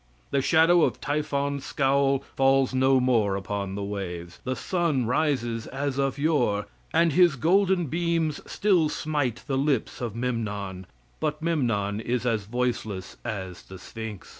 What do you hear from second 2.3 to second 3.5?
falls no more